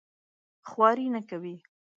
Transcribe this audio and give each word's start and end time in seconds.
خواري 0.69 1.07
نه 1.15 1.21
کوي. 1.29 1.55